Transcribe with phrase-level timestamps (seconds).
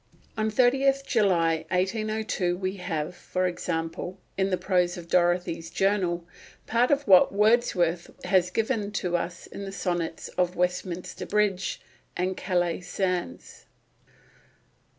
[0.35, 6.25] On 30th July 1802 we have, for example, in the prose of Dorothy's journal,
[6.65, 11.81] part of what Wordsworth has given to us in the sonnets on Westminster Bridge
[12.17, 13.67] and Calais sands.